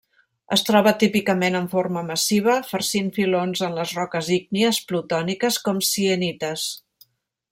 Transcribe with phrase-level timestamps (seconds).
[0.55, 6.65] Es troba típicament en forma massiva, farcint filons en les roques ígnies plutòniques com sienites.